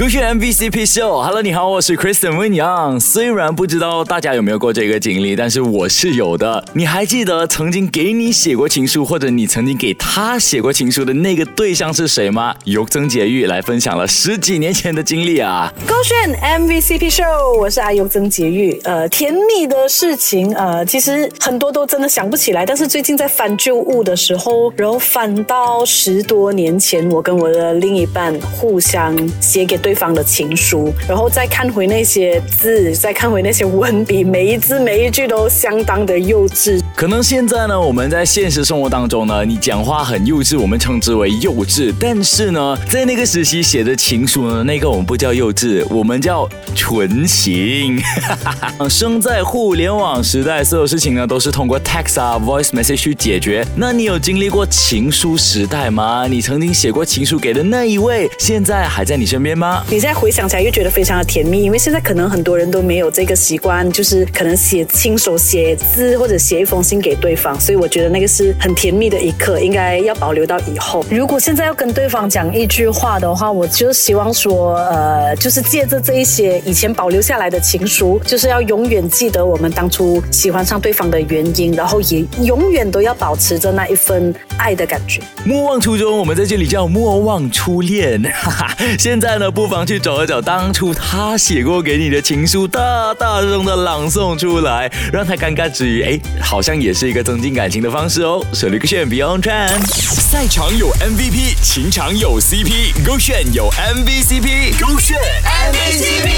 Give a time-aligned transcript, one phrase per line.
[0.00, 1.22] 勾选 MVCp Show。
[1.22, 2.98] Hello，你好，我是 Kristen Win Young。
[2.98, 6.64] 虽然不知道大家有没有过这个经历，但是我是有的。
[6.72, 12.54] 你还记得曾经给你写过情书，或者你曾经给他写过情书的那个对象是谁吗？
[12.64, 15.70] 由曾洁玉来分享了十几年前的经历啊。
[15.86, 18.80] 勾选 MVCp Show，我是阿尤曾洁玉。
[18.84, 22.64] 呃，甜蜜的事情，呃，其实很多都真的想不起来。
[22.64, 36.80] 但是最近在翻旧物的时候，然后翻到十多年前，我跟我的另一半互相写给对方的情书，然后再看回那些字，再看回那些文笔，每一字每一句都相当的幼稚。
[36.94, 41.92] 可能现在呢，我们在现实生活当中呢，你讲话很幼稚，我们称之为幼稚。
[41.98, 48.00] 但是呢，在那个时期写的情书呢，那个我们不叫幼稚，我们叫纯情。
[48.88, 53.66] 生在互联网时代，所有事情呢都是通过 text 啊、voice message 去解决。
[53.76, 56.26] 那你有经历过情书时代吗？
[56.28, 59.79] 你曾经写过情书给的那一位，现在还在你身边吗？
[59.88, 71.04] 你现在回想起来又觉得非常的甜蜜，因为现在可能很多人都没有这个习惯，就是可能写亲手写字或者写一封信给对方，所以我觉得那个是很甜蜜的一刻，应该要保留到以后。
[71.10, 85.20] 如果现在要跟对方讲一句话的话，我就希望说，呃，就是借着这一些以前保留下来的情书，就是要永远记得我们当初喜欢上对方的原因，然后也永远都要保持着那一份爱的感觉。
[85.44, 88.20] 莫忘初衷，我们在这里叫莫忘初恋。
[88.22, 98.44] 哈哈，现在呢，不妨去找一找当初他写过给你的情书，大大声的朗诵出来，让他尴尬之余，哎，好像也是一个增进感情的方式哦。
[98.52, 106.29] 手里个选 Beyond Trend，赛场有 MVP，情场有 CP，勾炫有 MVCp，勾炫 MVCp。